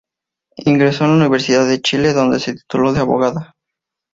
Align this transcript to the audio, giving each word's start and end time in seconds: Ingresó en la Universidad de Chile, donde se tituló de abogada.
Ingresó 0.57 1.03
en 1.05 1.11
la 1.11 1.17
Universidad 1.17 1.67
de 1.69 1.79
Chile, 1.79 2.13
donde 2.13 2.39
se 2.39 2.55
tituló 2.55 2.91
de 2.91 3.01
abogada. 3.01 3.53